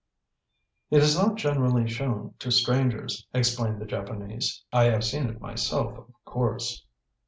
[0.89, 4.63] "It is not generally shown to strangers," explained the Japanese.
[4.73, 6.83] "I have seen it myself, of course."